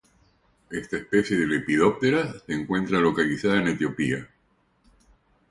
[0.71, 4.27] Esta especie de Lepidoptera se encuentra localizada en Etiopía.